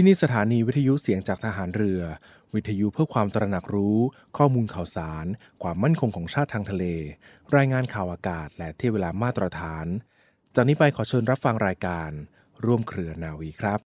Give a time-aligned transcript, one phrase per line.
[0.00, 2.02] ที่นี่สถานีวิทยุเสียงจากทหารเรือ
[2.54, 3.98] วิทยุเพื่อความตระหนักรู้
[4.36, 5.26] ข้อมูลข่าวสาร
[5.62, 6.84] ความมั่นคงของชาติทางทะเล
[7.56, 9.86] รายงานข่าวอากาศ และเที่ยวเวลามาตรฐาน
[10.54, 12.10] จากนี้ไปขอเชิญรับฟังรายการ
[12.64, 13.80] ร่วมเครือนาวีครับ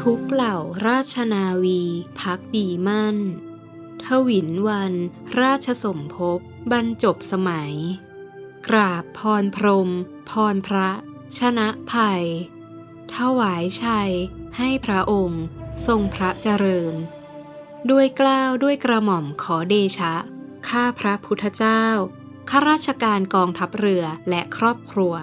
[0.00, 0.56] ทุกเหล่า
[0.86, 1.82] ราชนาวี
[2.20, 3.16] พักดีมั่น
[4.04, 4.94] ทวินวัน
[5.40, 6.40] ราชสมภพ
[6.72, 7.74] บรรจบสมัย
[8.68, 9.90] กราบพรพรม
[10.30, 10.90] พรพระ
[11.38, 12.24] ชนะภัย
[13.14, 14.12] ถวายชัย
[14.58, 15.44] ให้พระองค์
[15.86, 16.94] ทรงพระเจริญ
[17.90, 20.14] ด้วยกล้าวด้วยกระหม่อมขอเดชะ
[20.68, 21.84] ข้าพระพุทธเจ้า
[22.50, 25.14] ข้าราชการกองทัพเรือและครอบครัว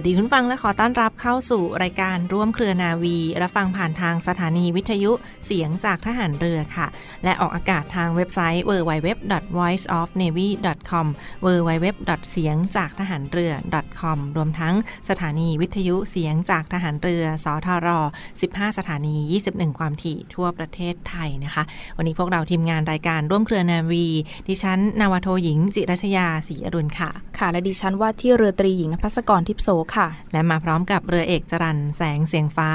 [0.00, 5.12] วัสดีคุณฟังและขอต้อนรับเข้าสู่รายการร่วมเครือนาวี รับฟังผ่านทางสถานีวิทยุ
[5.46, 6.86] เสียงจากทหารเรือค่ะ
[7.24, 11.06] และออกอากาศทางเว็บไซต์ www.voiceofnavy.com
[11.44, 11.86] www.
[12.30, 13.52] เสียงจากทหารเรือ
[14.00, 14.74] .com รวมทั้ง
[15.08, 17.88] สถานีวิทยุเสียงจากทหารเรือ สทร
[18.32, 19.16] 15 สถานี
[19.50, 21.62] 21 ความถี่ทั่วประเทศไทยนะคะ
[21.96, 24.06] วันนี้พวกเราทีมงานรายการร่วมเครือนาวี
[24.48, 32.68] ดิฉันนาวโทหญิง จิรัชยาศรีอรุณค่ะ ค่ะและดิฉันว่าที่เรือตรีหญิงนภัสกรทิพโสค่ะ และมาพร้อมกับเรือเอกจรันแสงเสียงฟ้า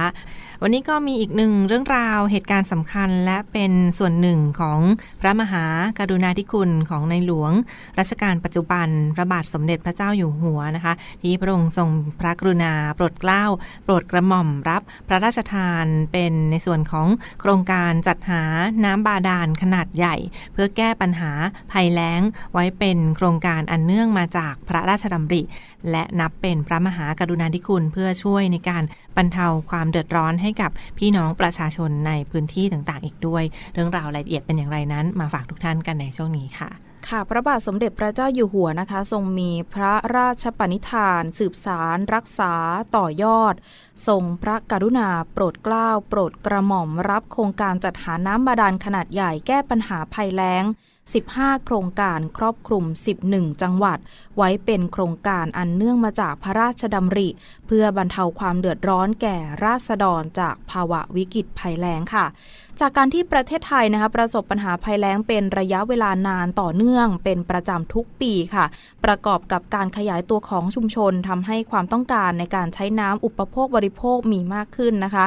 [0.62, 4.80] วันนี้ก็มีอีกหนึ่งเรื่องราวเหตุการณ์สำคัญและเป็นส่วนหนึ่งของ
[5.22, 5.66] พระมหา
[6.00, 7.52] กรุณาธิคุณของในหลวง
[8.00, 13.44] รัชกาลปัจจุบัน พระบาทสมเด็จพระเจ้าอยู่หัวนะคะ ที่พระองค์ทรงพระกรุณาโปรดเกล้า
[13.84, 17.08] โปรดกระหม่อมรับพระราชทานเป็นในส่วนของ
[17.42, 18.44] โครงการจัดหา
[18.84, 20.16] น้ำบาดาลขนาดใหญ่
[20.54, 21.32] เพื่อแก้ปัญหา
[21.72, 22.22] ภัยแล้ง
[22.54, 25.42] ไว้เป็นโครงการอันเนื่องมาจากพระราชดำริ
[25.92, 28.84] และนับเป็นพระมหากรุณาธิคุณเพื่อช่วยในการ
[29.18, 36.72] บรรเทาความเดือดร้อนใให้กับพี่น้องประชาชนในพื้นที่ต่างๆ อีกด้วย เรื่องราวรายละเอียดเป็นอย่างไรนั้นมาฝากทุกท่านกันในช่วงนี้ค่ะ
[37.10, 42.54] ค่ะพระบาทสมเด็จพระเจ้าอยู่หัวนะคะ ทรงมีพระราชปณิธาน สืบสาร รักษา
[42.96, 43.54] ต่อยอด
[44.08, 50.64] ทรงพระกรุณา โปรดเกล้า โปรดกระหม่อมรับโครงการจัดหาน้ำบาดาลขนาดใหญ่แก้ปัญหาภัยแล้ง
[51.14, 52.86] 15 โครงการครอบคลุม
[53.24, 54.00] 11 จังหวัด
[54.38, 57.30] ไว้เป็นโครงการอันเนื่องมาจากพระราชดำริ
[57.68, 62.26] เพื่อบรรเทาความเดือดร้อนแก่ราษฎรจากภาวะวิกฤตภัยแล้งค่ะ
[62.82, 68.66] จากการที่ประเทศไทยนะคะประสบปัญหาภัยแล้งเป็นระยะเวลานานต่อเนื่อง เป็นประจำทุกปีค่ะ
[69.06, 75.26] ประกอบกับการขยายตัวของชุมชนทำให้ความต้องการในการใช้น้ำอุปโภคบริโภคมีมากขึ้นนะคะ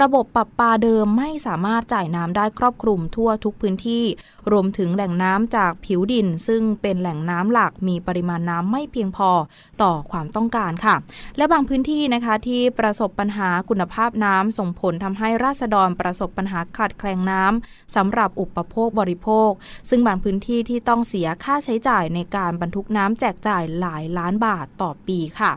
[0.00, 4.04] ระบบปรับปาเดิมไม่สามารถจ่ายน้ำได้ครอบคลุมทั่วทุกพื้นที่
[4.52, 9.30] รวมถึงแหล่งน้ำจากผิวดิน ซึ่งเป็นแหล่งน้ำหลักมีปริมาณน้ำไม่เพียงพอ
[9.82, 10.96] ต่อความต้องการค่ะ
[11.36, 19.50] และบางพื้นที่นะคะที่ประสบปัญหาคุณภาพน้ำส่งผลทำให้ราษฎรประสบปัญหาขาขาดแคลนน้ำสำหรับอุปโภคบริโภค
[19.88, 25.52] ซึ่งบางพื้นที่ที่ต้องเสียค่าใช้จ่ายในการบรรทุกน้ำแจกจ่ายหลายล้านบาทต่อปีค่ะ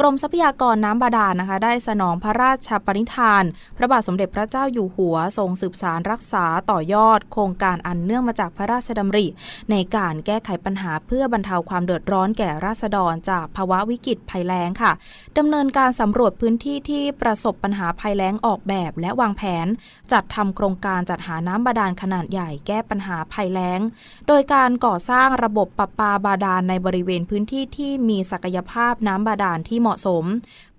[0.00, 3.44] กรมทรัพยากรน้ำบาดาลนะคะ ได้สนองพระราชปณิธาน
[3.76, 9.26] พระบาทสมเด็จพระเจ้าอยู่หัวทรงสืบสารรักษาต่อยอด โครงการอันเนื่องมาจากพระราชดำริ
[9.70, 14.92] ในการแก้ไขปัญหาเพื่อบรรเทาความเดือดร้อนแก่ราษฎรจากภาวะวิกฤตภัยแล้งค่ะ
[15.38, 19.66] ดำเนินการสำรวจพื้นที่ที่ประสบปัญหาภัยแล้งออกแบบและวางแผน
[20.12, 23.80] จัดทำโครงการจัดหาน้ำบาดาลขนาดใหญ่แก้ปัญหาภัยแล้ง
[24.28, 30.24] โดยการก่อสร้างระบบประปาบาดาลในบริเวณพื้นที่ที่มีศักยภาพน้ำบาดาลที่เหมาะสม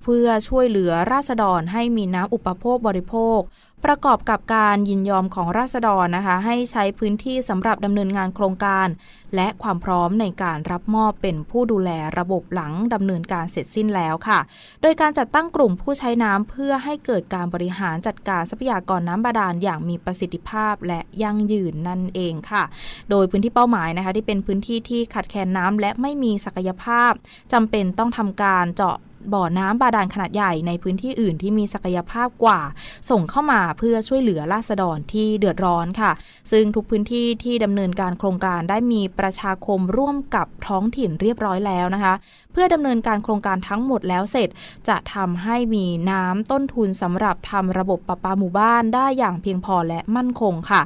[0.04, 3.40] เพื่อช่วยเหลือราษฎรให้มีน้ำอุปโภคบริโภค
[3.86, 8.88] ประกอบกับการยินยอมของราษฎรนะคะ ให้ใช้พื้นที่สำหรับดำเนินงานโครงการ
[9.36, 14.40] และความพร้อมในการรับมอบเป็นผู้ดูแลระบบหลังดำเนินการเสร็จสิ้นแล้วค่ะ
[14.82, 22.64] โดยการจัดตั้งกลุ่มผู้ใช้น้ำเพื่อให้เกิดการบริหารจัดการทรัพยากรน้ำบาดาลอย่างมีประสิทธิภาพและยั่งยืนนั่นเองค่ะ
[23.10, 27.12] โดยพื้นที่เป้าหมายนะคะ ที่เป็นพื้นที่ที่ขาดแคลนน้ำและไม่มีศักยภาพ
[27.54, 28.98] จำเป็นต้องทำการเจาะ
[29.34, 32.62] บ่อน้ำบาดาลขนาดใหญ่ในพื้นที่อื่นที่มีศักยภาพกว่า
[33.10, 36.12] ส่งเข้ามาเพื่อช่วยเหลือราษฎรที่เดือดร้อนค่ะ
[36.52, 42.14] ซึ่งทุกพื้นที่ที่ดำเนินการโครงการได้มีประชาคมร่วมกับท้องถิ่นเรียบร้อยแล้วนะคะ
[42.52, 44.50] เพื่อดำเนินการโครงการทั้งหมดแล้วเสร็จ
[44.88, 50.82] จะทำให้มีน้ำต้นทุนสำหรับทำระบบประปาหมู่บ้านได้อย่างเพียงพอและมั่นคงค่ะ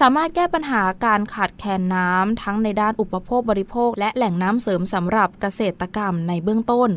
[0.00, 6.90] สามารถแก้ปัญหาการขาดแคลนน้ำทั้งในด้านอุปโภคบริโภค และแหล่งน้ำเสริมสำหรับเกษตรกรรมในเบื้องต้น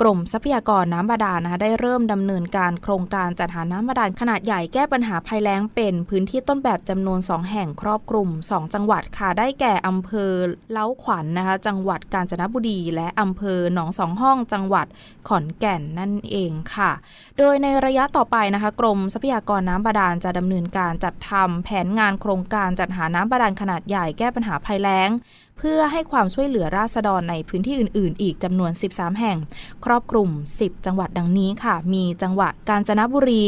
[0.00, 10.30] กรมทรัพยากรน้ำบาดาลนะคะได้เริ่มดำเนินการโครงการจัดหาน้ำบาดาลขนาดใหญ่แก้ปัญหาภัยแล้งเป็น พื้นที่ต้นแบบจำนวน 2 แห่งครอบคลุม 2 จังหวัดค่ะได้แก่อำเภอ
[10.72, 14.86] เล้าขวัญนนะคะจังหวัดกาญจนบุรี และอำเภอหนองสองห้องจังหวัด
[15.28, 16.90] ขอนแก่นนั่นเองค่ะ
[17.38, 25.10] โดยในระยะต่อไปนะคะกรมทรัพยากรน้ำบาดาลจะดำเนินการจัดทำแผนงานโครงการจัดหาน้ำบาดาลขนาดใหญ่แก้ปัญหาภัยแล้ง
[25.58, 29.38] เพื่อให้ความช่วยเหลือราษฎรในพื้นที่อื่น ๆ อีกจำนวน 13 แห่ง
[29.84, 30.28] ครอบคลุม
[30.58, 33.46] 10 จังหวัดดังนี้ค่ะ มีจังหวัดกาญจนบุรี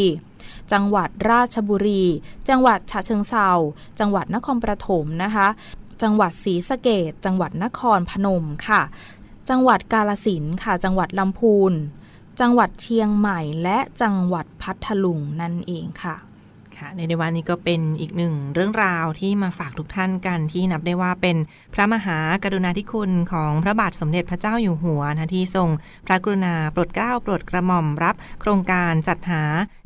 [0.72, 2.02] จังหวัดราชบุรี
[2.48, 3.48] จังหวัดฉะเชิงเซา
[4.00, 5.48] จังหวัดนครปฐมนะคะ
[6.02, 8.82] จังหวัดศรีสะเกดจังหวัดนครพนมค่ะ
[9.48, 11.72] จังหวัดกาลสินค่ะ จังหวัดลำพูน
[12.40, 16.16] จังหวัดเชียงใหม่และจังหวัดพัทลุงนั่นเองค่ะ
[16.80, 21.36] ค่ะในในวันนี้ก็เป็นอีกหนึ่งเรื่องราวที่มาฝากทุกท่านกันที่นับได้ว่าเป็น
[21.74, 25.68] พระมหากรุณาธิคุณของพระบาทสมเด็จพระเจ้าอยู่หัวนะที่ทรง
[26.06, 29.42] พระกรุณาโปรดเกล้าโปรดกระหม่อมรับ โครงการจัดหา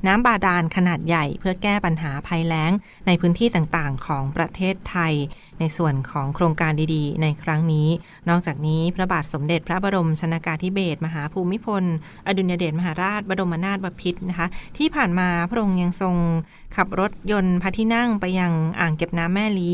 [0.07, 2.73] น้ำบาดาลขนาดใหญ่ เพื่อแก้ปัญหาภัยแล้ง
[3.07, 5.15] ในพื้นที่ต่างๆ ของประเทศไทย
[5.61, 7.89] ในส่วนของโครงการดีๆ ในครั้งนี้
[8.29, 11.85] นอกจากนี้พระบาทสมเด็จพระบรมชนากาธิเบศรมหาภูมิพล
[12.27, 14.47] อดุลยเดชมหาราชบรมนาถบพิตรนะคะ
[14.79, 16.17] ที่ผ่านมาพระองค์ยังทรง
[16.77, 19.71] ขับรถยนต์พระที่นั่งไปยังอ่างเก็บน้ำแม่ลี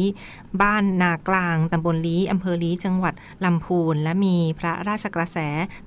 [0.62, 3.14] บ้านนากลางตำบลลีอำเภอลีจังหวัด
[3.44, 5.38] ลำพูน และมีพระราชกระแส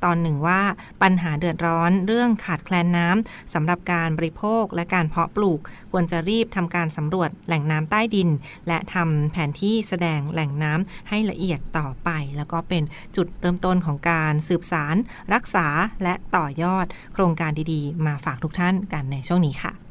[0.04, 0.62] ตอนหนึ่งว่า
[1.02, 5.60] ปัญหาเดือดร้อนเรื่องขาดแคลนน้ำสำหรับการบริโภคและการเพาะปลูก
[5.92, 8.30] ควรจะรีบทำการสำรวจแหล่งน้ำใต้ดิน
[8.68, 12.84] และทำแผนที่แสดงแหล่งน้ำให้ละเอียดต่อไป แล้วก็เป็น
[13.16, 14.96] จุดเริ่มต้นของการสืบสาร
[15.34, 15.68] รักษา
[16.04, 19.83] และต่อยอด โครงการดีๆ มาฝากทุกท่านกันในช่วงนี้ค่ะ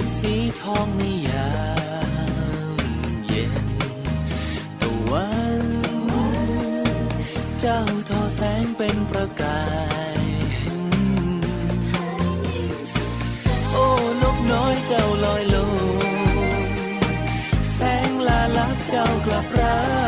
[0.00, 1.50] เป็นสีทองในยา
[2.74, 2.78] ม
[3.26, 3.54] เย็น
[4.80, 5.28] ตะวั
[5.62, 5.64] น
[7.60, 9.62] เจ้าทอแสงเป็นประกา
[10.16, 10.20] ย
[13.72, 13.86] โอ้
[14.22, 15.72] นกน้อยเจ้าลอยลง
[17.74, 19.99] แสงลาลับเจ้ากลับร้า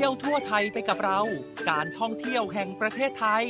[0.00, 1.20] เที่ยวทั่วไทยไปกับเรา
[1.70, 3.44] การท่องเที่ยวแห่งประเทศไทย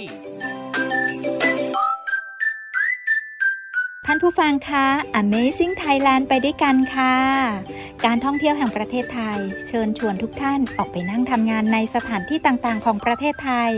[4.06, 4.86] ท่านผู้ฟังคะ
[5.20, 7.16] Amazing Thailand ไปด้วยกันค่ะ
[8.04, 13.70] การท่องเที่ยวแห่งประเทศไทย เชิญชวนทุกท่านออกไปนั่งทำงานในสถานที่ต่างๆ ของประเทศไทย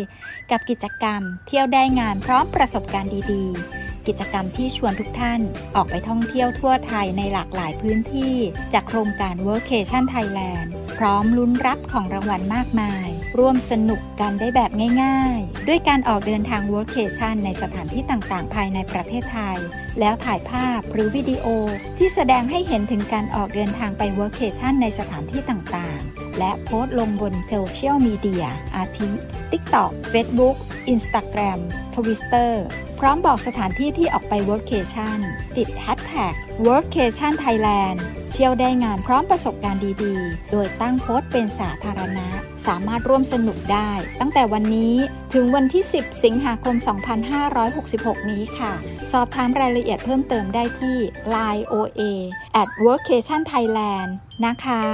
[0.50, 5.40] กับกิจกรรม เที่ยวได้งานพร้อมประสบการณ์ดีๆกิจกรรมที่ชวนทุกท่าน
[5.76, 8.34] ออกไปท่องเที่ยวทั่วไทยในหลากหลายพื้นที่
[8.72, 10.70] จากโครงการ Workation Thailand
[11.02, 14.70] ร้อมลุ้นรับของรางวัลมากมาย ร่วมสนุกกันได้แบบ
[15.02, 19.58] ง่าย ๆ ด้วยการออกเดินทาง Workation ในสถานที่ต่างๆ ภายในประเทศไทย
[20.00, 21.46] แล้วถ่ายภาพหรือวิดีโอ
[21.98, 29.10] ที่แสดงให้เห็นถึงการออกเดินทางไป Workation ในสถานที่ต่างๆ และโพสต์ลงบนโซเชียลมีเดียอาทิ
[29.50, 30.56] TikTok Facebook
[30.92, 31.58] Instagram
[31.94, 32.52] Twitter
[32.98, 35.18] พร้อมบอกสถานที่ที่ออกไป Workation
[35.56, 36.34] ติด Hashtag
[36.68, 37.98] Workation Thailand
[38.32, 42.28] เที่ยวได้งานพร้อมประสบการณ์ดีๆ โดยตั้งโพสต์เป็นสาธารณะ
[42.66, 44.94] สามารถร่วมสนุกได้ ตั้งแต่วันนี้
[45.34, 46.74] ถึงวันที่ 10 สิงหาคม
[47.52, 48.72] 2566 นี้ค่ะ
[49.12, 50.96] สอบถามรายละเอียดเพิ่มเติมได้ที่
[51.34, 52.02] line oa
[52.62, 54.10] at workation thailand
[54.46, 54.84] นะคะ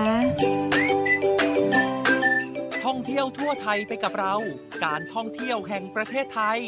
[2.85, 4.35] ท่องเที่ยวทั่วไทยไปกับเรา
[4.85, 6.61] การท่องเที่ยวแห่งประเทศไทย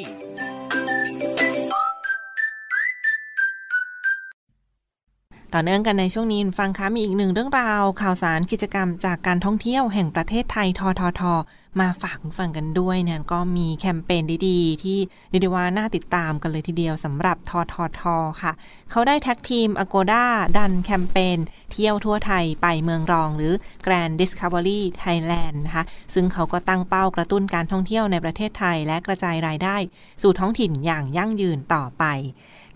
[5.54, 11.22] ต่อเนื่องกันในช่วงนี้ฟังคะมีอีกหนึ่งเรื่องราว ข่าวสารกิจกรรมจากการท่องเที่ยวแห่งประเทศไทยททท
[11.80, 18.02] มาฝากคุณฟังกันด้วยเนี่ยก็มีแคมเปญดีๆ ที่เรียกว่าน่าติดตามกันเลยทีเดียวสำหรับททท
[18.42, 18.52] ค่ะ
[18.90, 20.24] เขาได้แท็กทีม Agoda
[20.56, 21.38] ดันแคมเปญ
[21.72, 23.52] เที่ยวทั่วไทยไปเมืองรอง หรือ
[23.86, 29.76] Grand Discovery Thailand นะคะซึ่งเขาก็ตั้งเป้ากระตุ้นการท่องเที่ยวในประเทศไทย และกระจายรายได้
[30.22, 32.04] สู่ท้องถิ่นอย่างยั่งยืนต่อไป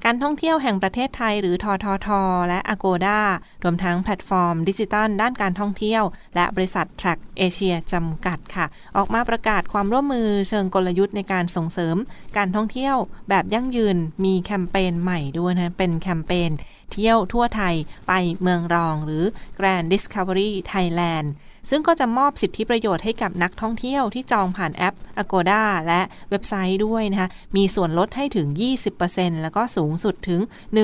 [0.06, 2.08] การท่องเที่ยวแห่งประเทศไทยหรือททท
[2.48, 3.20] และ Agoda
[3.62, 6.02] รวมทั้งแพลตฟอร์ม ดิจิทัล ด้านการท่องเที่ยว
[6.34, 8.66] และบริษัท Track Asia จำกัดค่ะ
[8.96, 11.96] ออกมาประกาศความร่วมมือเชิงกลยุทธ์ในการส่งเสริม
[12.36, 12.96] การท่องเที่ยว
[13.28, 16.50] แบบยั่งยืนมีแคมเปญใหม่ด้วยนะ เป็นแคมเปญ
[16.92, 17.74] เที่ยวทั่วไทย
[18.08, 19.24] ไปเมืองรอง หรือ
[19.58, 21.28] Grand Discovery Thailand
[21.70, 26.00] ซึ่งก็จะมอบสิทธิประโยชน์ให้กับนักท่องเที่ยวที่จองผ่านแอป Agoda และ
[26.30, 28.46] เว็บไซต์ด้วยนะคะ มีส่วนลดให้ถึง
[28.94, 30.40] 20%แล้วก็สูงสุดถึง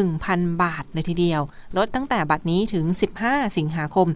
[0.08, 1.42] 1,000 บาทเลยทีเดียว
[1.76, 2.84] ลดตั้งแต่บัดนี้ถึง
[3.20, 4.08] 15 สิงหาคม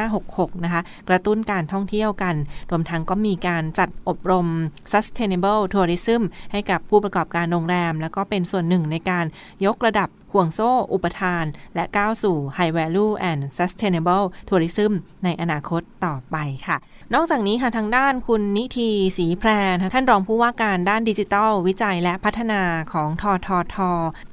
[0.00, 2.34] 2566 นะคะ กระตุ้นการท่องเที่ยวกัน
[2.70, 4.46] รวมทั้งก็มีการจัดอบรม
[4.92, 6.22] sustainable tourism
[6.52, 9.24] ให้กับผู้ประกอบการโรงแรม แล้วก็เป็นส่วนหนึ่งในการ
[9.66, 14.92] ยกระดับห่วงโซ่ อุปทาน และก้าวสู่ High Value and Sustainable Tourism
[15.24, 16.76] ในอนาคตต่อไปค่ะ
[17.14, 19.50] นอกจากนี้ค่ะทางด้านคุณนิทีศรีแพร
[19.94, 23.76] ท่านรองผู้ว่าการด้านดิจิทัล วิจัยและพัฒนาของททท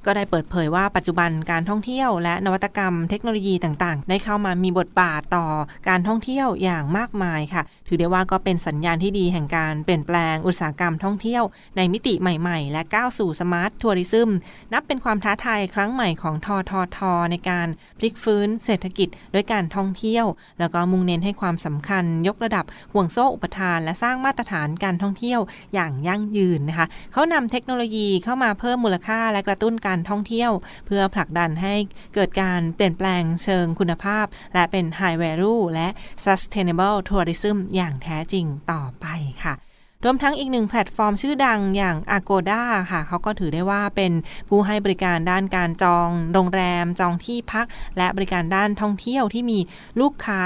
[0.05, 5.47] ก็ได้เปิดเผยว่าปัจจุบันการท่องเที่ยว และนวัตกรรมเทคโนโลยีต่างๆ ได้เข้ามามีบทบาทต่อ
[5.89, 11.43] การท่องเที่ยวอย่างมากมายค่ะ ถือได้ว่าก็เป็นสัญญาณที่ดีแห่งการเปลี่ยนแปลงอุตสาหกรรมท่องเที่ยว
[11.77, 14.29] ในมิติใหม่ ๆ และก้าวสู่สมาร์ททัวริซึม
[14.73, 16.99] นับเป็นความท้าทายครั้งใหม่ของททท
[17.31, 17.67] ในการ
[17.99, 20.25] พลิกฟื้นเศรษฐกิจด้วยการท่องเที่ยว
[20.59, 22.62] แล้วก็มุ่งเน้นให้ความสำคัญยกระดับ
[22.93, 25.39] ห่วงโซ่อุปทาน และสร้างมาตรฐานการท่องเที่ยว
[25.73, 30.51] อย่างยั่งยืนนะคะเขานำเทคโนโลยีเข้ามาเพิ่มมูลค่าและกระตุ้นการท่องเที่ยว
[30.85, 31.73] เพื่อผลักดันให้
[32.15, 35.87] เกิดการเปลี่ยนแปลงเชิงคุณภาพ และเป็น High Value และ
[36.25, 39.05] Sustainable Tourism อย่างแท้จริงต่อไป
[39.43, 39.55] ค่ะ
[40.05, 44.11] รวมทั้งอีกหนึ่งแพลตฟอร์มชื่อดังอย่าง Agoda ค่ะ เขาก็ถือได้ว่าเป็น
[44.49, 47.65] ผู้ให้บริการด้านการจองโรงแรม จองที่พัก
[47.97, 49.59] และบริการด้านท่องเที่ยวที่มี
[50.01, 50.39] ลูกค้า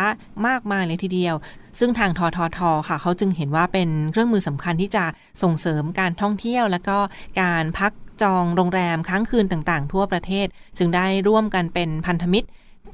[0.48, 1.36] มากมายเลยทีเดียว
[1.80, 5.06] ซึ่งทางทททค่ะ เขาจึงเห็นว่าเป็นเครื่องมือสำคัญที่จะ
[5.42, 6.98] ส่งเสริมการท่องเที่ยว และก็
[7.42, 10.48] การพักจองโรงแรมค้างคืนต่างๆ ทั่วประเทศ
[10.78, 12.48] จึงได้ร่วมกันเป็นพันธมิตร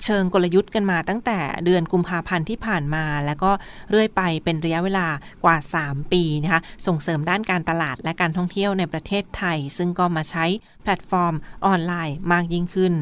[0.04, 3.52] เชิงกลยุทธ์กันมาตั้งแต่เดือนกุมภาพันธ์ที่ผ่านมา แล้วก็
[3.90, 5.08] เรื่อยไปเป็นระยะเวลา
[5.44, 10.46] กว่า 3 ปีนะคะส่งเสริมด้านการตลาดและการท่องเที่ยวในประเทศไทย ซึ่งก็มาใช้
[10.82, 11.34] แพลตฟอร์ม
[11.66, 12.94] ออนไลน์มากยิ่งขึ้น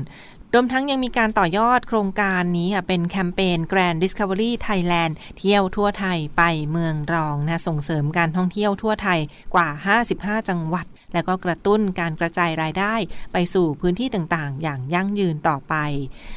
[0.55, 9.19] รวมทั้งยังมีการต่อยอดโครงการนี้ค่ะเป็นแคมเปญ Grand Discovery Thailand เที่ยวทั่วไทยไปเมืองรองนะส่งเสริมการท่องเที่ยวทั่วไทย
[9.53, 9.67] กว่า
[10.07, 12.95] 55 จังหวัด และก็กระตุ้นการกระจายรายได้
[13.33, 15.75] ไปสู่พื้นที่ต่างๆ อย่างยั่งยืนต่อไป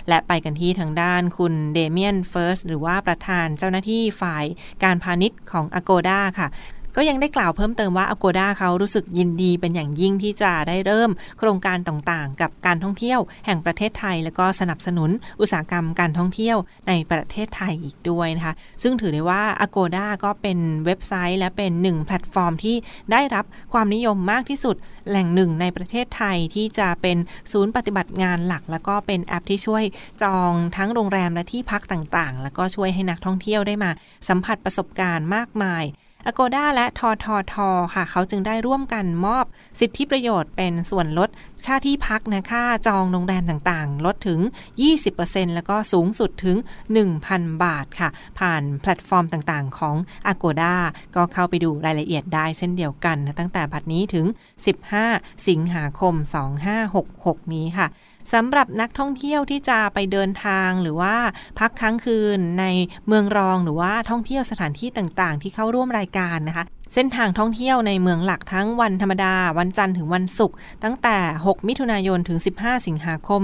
[0.08, 4.44] และไปกันที่ทางด้านคุณเดเมียนเฟิร์สหรือว่าประธานเจ้าหน้าที่ฝ่าย
[4.84, 6.48] การพาณิชย์ของ Agoda ค่ะ
[6.96, 15.10] ก็ยังได้กล่าวเพิ่มเติมว่า Agoda เขารู้สึกยินดีเป็นอย่างยิ่งที่จะได้เริ่ม โครงการต่างๆ กับการท่องเที่ยว แห่งประเทศไทย แล้วก็สนับสนุน
[15.40, 16.56] อุตสาหกรรมการท่องเที่ยว
[16.88, 22.76] ในประเทศไทยอีกด้วยนะคะ ซึ่งถือได้ว่า Agoda ก็เป็นเว็บไซต์ และเป็นหนึ่งแพลตฟอร์มที่
[23.12, 24.76] ได้รับความนิยมมากที่สุด
[25.08, 27.16] แหล่งหนึ่งในประเทศไทยที่จะเป็น
[27.52, 29.84] ศูนย์ปฏิบัติงานหลัก แล้วก็เป็นแอปที่ช่วย
[30.22, 33.90] จองทั้งโรงแรมและที่พักต่างๆ แล้วก็ช่วยให้นักท่องเที่ยวได้มา
[34.28, 35.84] สัมผัสประสบการณ์มากมาย
[36.30, 39.44] Agoda และทอทอทอค่ะ เขาจึงได้ร่วมกันมอบ
[39.80, 41.28] สิทธิประโยชน์เป็นส่วนลด
[41.66, 44.40] ค่าที่พักนะค่าจองโรงแรมต่างๆ ลดถึง
[44.96, 46.56] 20%แล้วก็สูงสุดถึง
[47.10, 49.96] 1,000 บาทค่ะ ผ่านแพลตฟอร์มต่างๆ ของ
[50.32, 50.74] Agoda
[51.16, 54.26] ก็เข้าไปดูรายละเอียดได้เช่นเดียวกันนะตั้งแต่บัดนี้ถึง
[54.86, 56.14] 15 สิงหาคม
[56.84, 57.88] 2566 นี้ค่ะ
[58.34, 61.16] สำหรับนักท่องเที่ยวที่จะไปเดินทางหรือว่า
[61.58, 62.64] พักค้างคืนใน
[63.06, 71.16] เมืองรองหรือว่าท่องเที่ยวสถานที่ต่างๆ ที่เข้าร่วมรายการนะคะ เส้นทางท่องเที่ยวในเมืองหลักทั้งวันธรรมดา วันจันทร์ถึงวันศุกร์ตั้งแต่
[71.46, 73.42] 6 มิถุนายนถึง 15 สิงหาคม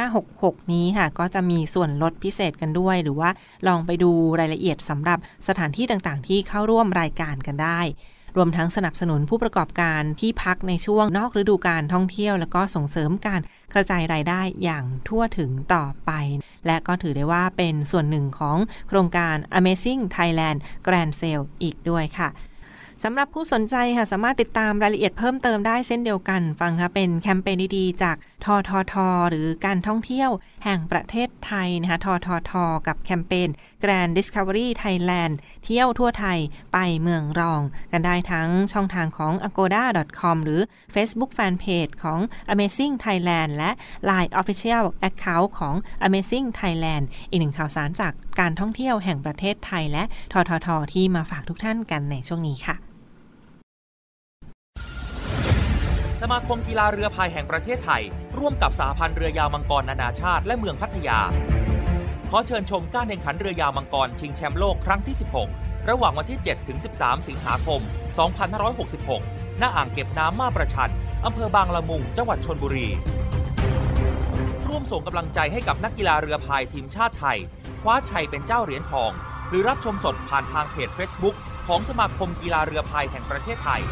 [0.00, 3.30] 2566 นี้ค่ะ ก็จะมีส่วนลดพิเศษกันด้วย หรือว่า
[3.66, 7.80] ลองไปดูรายละเอียดสำหรับสถานที่ต่างๆ ที่เข้าร่วมรายการกันได้
[8.36, 13.40] รวมทั้งสนับสนุนผู้ประกอบการที่พักในช่วงนอกฤดูการท่องเที่ยว แล้วก็ส่งเสริมการ
[13.74, 16.10] กระจายรายได้อย่างทั่วถึงต่อไป
[16.66, 18.56] และก็ถือได้ว่าเป็นส่วนหนึ่งของ
[18.88, 22.28] โครงการ Amazing Thailand Grand Sale อีกด้วยค่ะ
[23.04, 30.30] สำหรับผู้สนใจค่ะสามารถติดตามรายละเอียดเพิ่มเติมได้เช่นเดียวกัน ฟังค่ะเป็นแคมเปญดีๆจากทอทอทอหรือการท่องเที่ยว
[30.64, 33.48] แห่งประเทศไทยนะคะทอทอทอกับแคมเปญ
[33.82, 36.38] Grand Discovery Thailand เที่ยวทั่วไทย
[36.72, 40.60] ไปเมืองรอง กันได้ทั้งช่องทางของ agoda.com หรือ
[40.94, 42.20] Facebook Fanpage ของ
[42.52, 43.70] Amazing Thailand และ
[44.08, 45.74] Line Official Account ของ
[46.06, 52.89] Amazing Thailand อีกหนึ่งข่าวสารจากการท่องเที่ยวแห่งประเทศไทยและททท ที่มาฝากทุกท่านกันในช่วงนี้ค่ะ
[56.24, 58.02] สมาคมกีฬาเรือพายแห่งประเทศไทย
[58.38, 61.18] ร่วมกับสหพันธ์เรือยาวมังกรนานาชาติ และเมืองพัทยา
[62.30, 65.16] ขอเชิญชมการแข่งขันเรือยาวมังกรชิงแชมป์โลกครั้งที่
[65.52, 67.80] 16 ระหว่างวันที่ 7 ถึง 13 สิงหาคม
[68.50, 70.92] 2566 ณ อ่างเก็บน้ำมาประชัน
[71.24, 72.88] อำเภอบางละมุง จังหวัดชนบุรี
[74.68, 77.38] ร่วมส่งกำลังใจให้กับนักกีฬาเรือพายทีมชาติไทย
[77.82, 79.10] คว้าชัยเป็นเจ้าเหรียญทอง
[79.48, 81.34] หรือรับชมสดผ่านทางเพจ Facebook
[81.68, 83.82] ของสมาคมกีฬาเรือพายแห่งประเทศไทย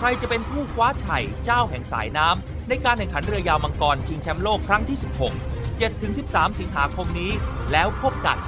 [0.00, 4.98] ใครจะเป็นผู้คว้าชัยเจ้าแห่งสายน้ำในการแข่งขันเรือยาวมังกรชิงแชมป์โลกครั้งที่
[5.58, 7.30] 16 7-13 สิงหาคมนี้
[7.72, 8.38] แล้วพบกัน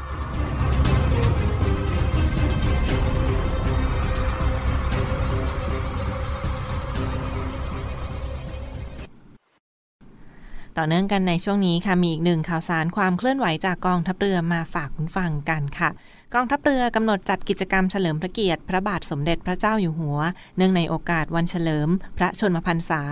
[10.82, 15.90] ต่อเนื่องกันในช่วงนี้ค่ะมีอีกหนึ่งข่าวสารความเคลื่อนไหวจากกองทัพเรือมาฝากคุณฟังกันค่ะ
[16.34, 20.18] กองทัพเรือกำหนดจัดกิจกรรมเฉลิมพระเกียรติพระบาทสมเด็จพระเจ้าอยู่หัว
[20.56, 21.88] เนื่องในโอกาสวันเฉลิม
[22.18, 23.02] พระชนมพรรษา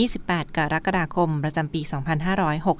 [0.00, 1.80] 28 กรกฎาคม ประจำปี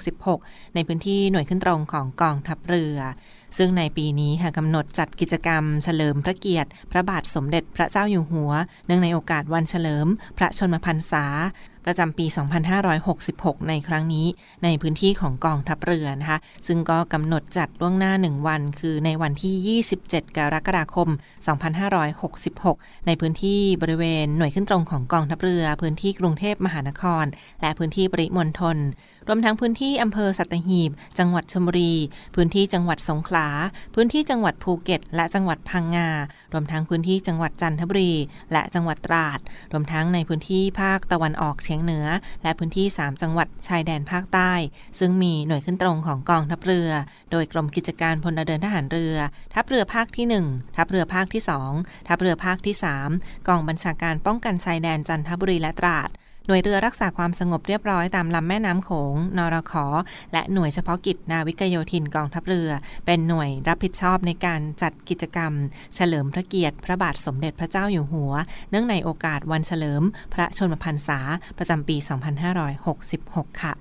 [0.08, 2.98] 2566 ในพื้นที่หน่วยขึ้นตรงของกองทัพเรือ
[3.56, 8.52] ซึ่งในปีนี้ค่ะกำหนดจัดกิจกรรม เฉลิมพระเกียรติ พระบาทสมเด็จพระเจ้าอยู่หัว
[8.86, 10.06] เนื่องในโอกาสวันเฉลิม
[10.38, 11.24] พระชนมพรรษา
[11.88, 12.26] ประจำปี
[12.96, 14.26] 2566 ในครั้งนี้
[14.64, 21.08] ในพื้นที่ของกองทัพเรือนะคะ ซึ่งก็กำหนดจัดล่วงหน้า 1 วัน คือในวันที่ 27 กรกฎาคม
[22.28, 27.24] 2566 ในพื้นที่บริเวณหน่วยขึ้นตรงของกองทัพเรือ พื้นที่กรุงเทพมหานคร
[27.60, 28.76] และพื้นที่ปริมณฑล
[29.28, 31.94] รวมทั้งพื้นที่อำเภอสัตหีบ จังหวัดชลบุรี
[32.34, 33.48] พื้นที่จังหวัดสงขลา
[33.94, 36.08] พื้นที่จังหวัดภูเก็ต และจังหวัดพังงา
[36.52, 38.12] รวมทั้งพื้นที่จังหวัดจันทบุรี
[38.52, 39.38] และจังหวัดตราด
[39.72, 42.06] รวมทั้งในพื้นที่ภาคตะวันออกเฉียงเหนือ
[42.42, 44.52] และพื้นที่ 3 จังหวัดชายแดนภาคใต้
[44.98, 46.90] ซึ่งมีหน่วยขึ้นตรงของกองทัพเรือ
[47.30, 49.14] โดยกรมกิจการพลเดินทหารเรือ
[49.54, 51.42] ทัพเรือภาคที่ 1 ทัพเรือภาคที่
[51.76, 52.74] 2 ทัพเรือภาคที่
[53.10, 56.10] 3 กองบัญชาการป้องกันชายแดนจันทบุรีและตราด
[56.46, 59.86] หน่วยเรือรักษาความสงบเรียบร้อยตามลำแม่น้ำโขง นรขอ
[60.32, 62.70] และหน่วยเฉพาะกิจนาวิกโยธินกองทัพเรือ
[63.06, 65.52] เป็นหน่วยรับผิดชอบในการจัดกิจกรรม
[65.94, 68.32] เฉลิมพระเกียรติ พระบาทสมเด็จพระเจ้าอยู่หัว
[68.70, 70.02] เนื่องในโอกาสวันเฉลิม
[70.34, 71.18] พระชนมพรรษา
[71.58, 71.96] ประจำปี
[72.78, 73.72] 2566 ค่ะ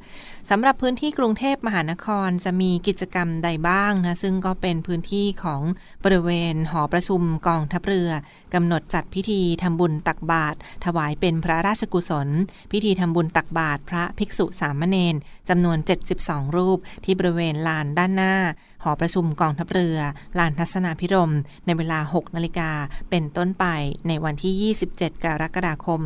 [0.50, 5.62] สำหรับพื้นที่กรุงเทพมหานครจะมีกิจกรรมใดบ้างนะซึ่งก็เป็นพื้นที่ของ
[6.04, 8.12] บริเวณหอประชุมกองทัพเรือ
[8.54, 12.30] กำหนดจัดพิธีทำบุญตักบาตรถวายเป็นพระราชกุศล
[12.72, 15.78] พิธีทำบุญตักบาตรพระภิกษุสามเณรจำนวน
[16.18, 18.36] 72 รูปที่บริเวณลานด้านหน้า
[18.84, 19.98] หอประชุมกองทัพเรือ
[20.40, 21.32] ลานทัศนาพิรม
[21.66, 22.70] ในเวลา 6 นาฬิกา
[23.10, 23.66] เป็นต้นไป
[24.08, 26.02] ในวันที่ 27 กรกฎาคม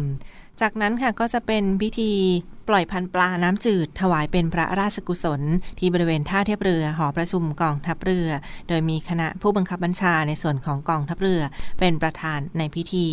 [0.62, 2.12] จากนั้นค่ะก็จะเป็นพิธี
[2.68, 5.42] ปล่อยพันปลาน้ำจืด ถวายเป็นพระราชกุศล
[5.80, 8.28] ที่บริเวณท่าเทียบเรือหอประชุมกองทัพเรือ
[8.68, 11.42] โดยมีคณะผู้บังคับบัญชาในส่วนของกองทัพเรือ
[11.80, 13.08] เป็นประธานในพิธี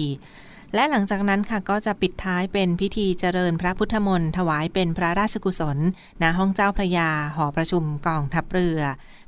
[0.74, 5.78] และหลังจากนั้นค่ะก็จะปิดท้ายเป็นพิธีเจริญพระพุทธมนต์ถวายเป็นพระราชกุศล
[6.22, 8.80] ณห้องเจ้าพระยาหอประชุมกองทัพเรือ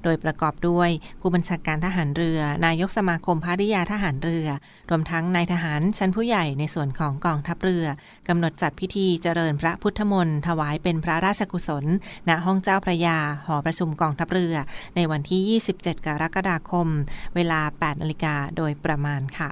[0.05, 4.47] โดยประกอบด้วยผู้บัญชาการทหารเรือ นายกสมาคมภริยาทหารเรือ
[4.91, 7.87] รวมทั้งนายทหารชั้นผู้ใหญ่ในส่วนของกองทัพเรือ
[8.29, 11.85] กำหนดจัดพิธีเจริญพระพุทธมนต์ถวายเป็นพระราชกุศล
[12.29, 14.55] ณห้องเจ้าพระยาหอประชุมกองทัพเรือ
[14.97, 16.89] ในวันที่ 27 กรกฎาคม
[17.35, 19.51] เวลา 8 นาฬิกาโดยประมาณค่ะ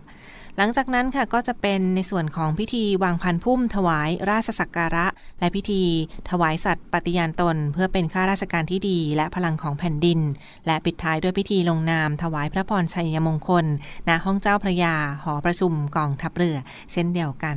[0.58, 5.06] หลังจากนั้นค่ะก็จะเป็นในส่วนของพิธีวางพันพุ่ม ถวายราชสักการะ
[5.40, 5.82] และพิธี
[6.30, 10.20] ถวายสัตว์ปฏิญาณตน เพื่อเป็นข้าราชการที่ดี และพลังของแผ่นดิน
[10.66, 13.66] และปิดท้ายด้วยพิธีลงนาม ถวายพระพรชัยมงคล
[14.08, 16.56] ณห้องเจ้าพระยาหอประชุมกองทัพเรือ
[16.92, 17.56] เช่นเดียวกัน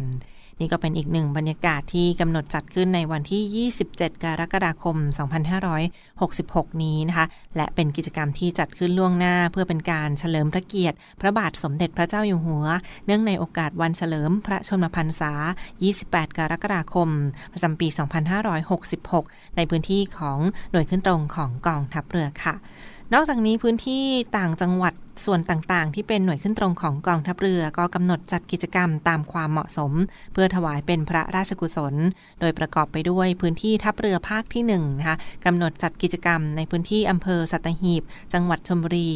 [0.60, 4.98] นี่ก็เป็นอีกหนึ่งบรรยากาศที่กำหนดจัดขึ้นในวันที่ 27 กรกฎาคม
[6.30, 12.65] 2566 นี้นะคะ และเป็นกิจกรรมที่จัดขึ้นล่วงหน้า เพื่อเป็นการเฉลิมพระเกียรติ พระบาทสมเด็จพระเจ้าอยู่หัว
[13.06, 15.32] เนื่องในโอกาสวันเฉลิมพระชนมพรรษา
[15.86, 17.10] 28 กรกฎาคม
[17.54, 17.88] ประจำปี
[18.72, 20.39] 2566 ในพื้นที่ของ
[20.72, 22.56] หน่วยขึ้นตรงของกองทัพเรือค่ะ
[23.13, 24.04] นอกจากนี้พื้นที่
[24.38, 24.93] ต่างจังหวัด
[25.26, 29.92] ส่วนต่างๆ ที่เป็นหน่วยขึ้นตรงของกองทัพเรือก็กำหนดจัดกิจกรรมตามความเหมาะสม
[30.34, 31.96] เพื่อถวายเป็นพระราชกุศล
[32.40, 38.04] โดยประกอบไปด้วยพื้นที่ทัพเรือภาคที่1นะคะกำหนดจัดกิจกรรมในพื้นที่อำเภอสัตหีบ
[38.34, 39.12] จังหวัดชลบุรี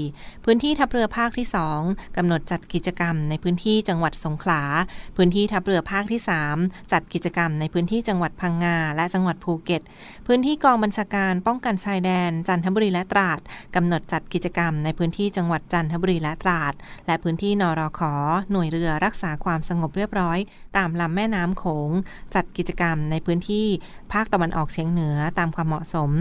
[0.45, 1.47] พื้นที่ทัพเรือภาคที่
[1.81, 4.61] 2กำหนดจัดกิจกรรมในพื้นที่จังหวัดสงขลา
[5.17, 6.21] พื้นที่ทัพเรือภาคที่
[6.55, 9.81] 3 จัดกิจกรรมในพื้นที่จังหวัดพังงาและจังหวัดภูเก็ต
[10.27, 13.39] พื้นที่กองบัญชาการป้องกันชายแดน จันทบุรีและตราด
[13.75, 16.73] กำหนดจัดกิจกรรมในพื้นที่จังหวัดจันททบุรีและตราด
[17.05, 18.01] และพื้นที่นรข
[18.51, 20.37] หน่วยเรือรักษาความสงบเรียบร้อย
[20.77, 21.91] ตามลำแม่น้ำโขง
[22.35, 23.67] จัดกิจกรรมในพื้นที่
[24.13, 26.11] ภาคตะวันออกเฉียงเหนือตามความเหมาะสม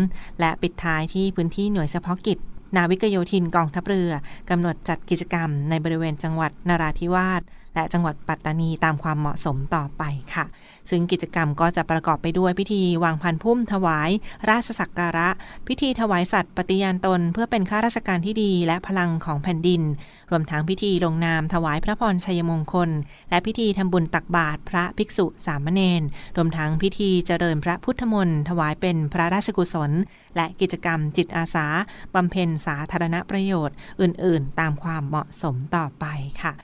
[0.40, 2.38] และปิดท้ายที่พื้นที่หน่วยเฉพาะกิจ
[2.76, 4.12] นาวิกโยธินกองทัพเรือ
[4.50, 7.42] กำหนดจัดกิจกรรมในบริเวณจังหวัดนราธิวาส
[7.74, 10.02] และจังหวัดปัตตานีตามความเหมาะสมต่อไป
[10.34, 10.44] ค่ะ
[10.90, 14.10] ซึ่งกิจกรรมก็จะประกอบไปด้วยพิธีวางพันพุ่มถวาย
[14.50, 15.28] ราชสักการะ
[15.68, 19.82] พิธีถวายสัตว์ปฏิญาณตน เพื่อเป็นข้าราชการที่ดีและพลังของแผ่นดิน
[20.30, 22.90] รวมทั้งพิธีลงนามถวายพระพรชัยมงคล
[23.30, 26.02] และพิธีทำบุญตักบาตรพระภิกษุสามเณร
[26.36, 29.90] รวมทั้งพิธีเจริญพระพุทธมนต์ถวายเป็นพระราชกุศล
[30.36, 31.66] และกิจกรรมจิตอาสา
[32.14, 36.06] บำเพ็ญสาธารณประโยชน์ อื่น ๆ ตามความเหมาะสมต่อไป
[36.42, 36.54] ค่ะ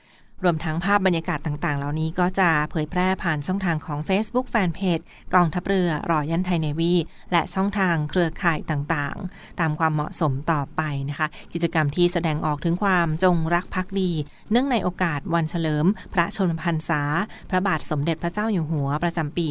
[0.45, 6.95] รวมทั้งภาพบรรยากาศต่างๆ เหล่านี้ก็จะเผยแพร่ผ่านช่องทางของ Facebook Fanpage กองทัพเรือรอยันไทยเนวี
[7.33, 14.11] และช่องทางเครือข่ายต่างๆ ตามความเหมาะสมต่อไปนะคะ กิจกรรมที่แสดงออกถึงความจงรักภักดี
[14.51, 17.03] เนื่องในโอกาสวันเฉลิม พระชนมพรรษา
[17.51, 19.47] พระบาทสมเด็จพระเจ้าอยู่หัวประจำปี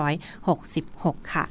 [0.00, 1.46] 2566 ค่ะ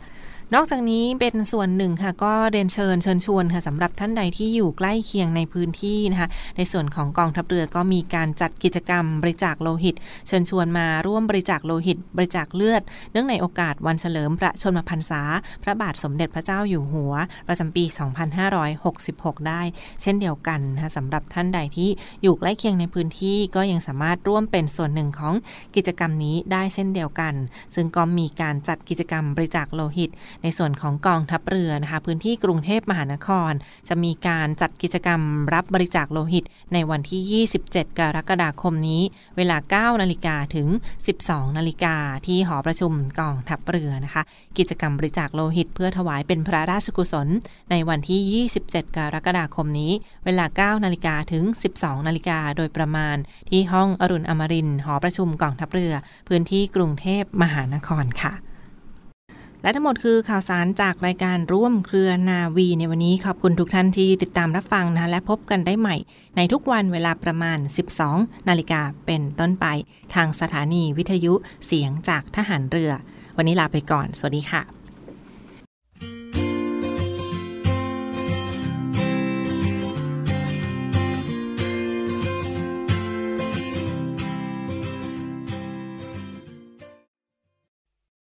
[0.56, 9.96] นอกจากนี้เป็นส่วนหนึ่งค่ะ ก็เดนเชิญเชิญชวนค่ะสำหรับท่านใดที่อยู่ใกล้เคียงในพื้นที่นะคะในส่วนของกองทัพเรือก็มีการจัดกิจกรรมบริจาคโลหิต
[10.28, 15.22] เชิญชวนมาร่วมบริจาคโลหิต บริจาคเลือด เนื่องในโอกาสวันเฉลิมพระชนมพรรษา
[15.64, 17.14] พระบาทสมเด็จพระเจ้าอยู่หัว
[17.48, 17.84] ประจำปี
[18.66, 19.62] 2566 ได้
[20.02, 21.90] เช่นเดียวกันนะคะสำหรับท่านใดที่
[22.24, 25.34] อยู่ใกล้เคียงในพื้นที่ก็ยังสามารถร่วมเป็นส่วนหนึ่งของ
[25.76, 27.34] กิจกรรมนี้ได้เช่นเดียวกัน
[27.76, 30.12] ซึ่งก็มีการจัดกิจกรรมบริจาคโลหิต
[30.46, 33.52] ในส่วนของกองทัพเรือนะคะพื้นที่กรุงเทพมหานคร
[33.88, 35.22] จะมีการจัดกิจกรรม
[35.54, 39.02] รับบริจาคโลหิต ในวันที่ 27 กรกฎาคมนี้
[39.38, 40.68] เวลา 9 นาฬิกาถึง
[41.14, 41.96] 12 นาฬิกา
[42.28, 44.24] ที่หอประชุมกองทัพเรือนะคะ
[44.58, 47.28] กิจกรรมบริจาคโลหิต เพื่อถวายเป็นพระราชกุศล
[47.72, 49.92] ในวันที่ 27 กรกฎาคมนี้
[50.26, 51.44] เวลา 9 นาฬิกาถึง
[51.76, 53.16] 12 นาฬิกาโดยประมาณ
[53.50, 55.94] ที่ห้องอรุณอมรินหอประชุมกองทัพเรือ
[56.28, 58.34] พื้นที่กรุงเทพมหานครค่ะ
[59.66, 65.96] และทั้งหมดคือข่าวสารจากรายการร่วมเครือนาวีในวันนี้ขอบคุณทุกท่านที่ติดตามรับฟังนะและพบกันได้ใหม่
[66.38, 67.60] ในทุกวันเวลาประมาณ
[68.04, 69.66] 12 นาฬิกาเป็นต้นไป
[70.16, 71.34] ทางสถานีวิทยุ
[71.66, 72.92] เสียงจากทหารเรือ
[73.38, 74.85] วันนี้ลาไปก่อน สวัสดีค่ะ